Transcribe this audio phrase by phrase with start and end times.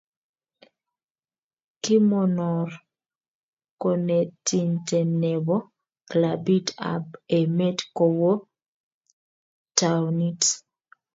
[1.83, 2.69] Kimonor
[3.81, 5.57] konetinte ne bo
[6.09, 7.05] klabit ab
[7.39, 8.31] emet kowo
[9.77, 10.41] taonit.